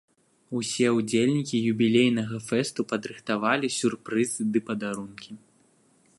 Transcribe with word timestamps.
Усе 0.59 0.87
ўдзельнікі 0.99 1.61
юбілейнага 1.73 2.35
фэсту 2.47 2.81
падрыхтавалі 2.95 3.67
сюрпрызы 3.79 4.41
ды 4.57 4.67
падарункі. 4.73 5.31